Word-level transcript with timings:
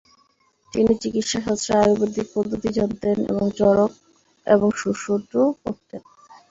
তিনি 0.73 0.91
চিকিৎসাশাস্ত্রে 1.01 1.73
আয়ুর্বেদিক 1.77 2.27
পদ্ধতি 2.35 2.69
জানতেন 2.77 3.17
এবং 3.31 3.45
চড়ক 3.59 3.91
এবং 4.47 4.67
সুশ্রুত 4.79 5.31
পড়তেন। 5.61 6.01